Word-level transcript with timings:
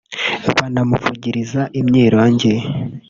banamuvugiriza 0.55 1.61
imyirongi 1.79 2.53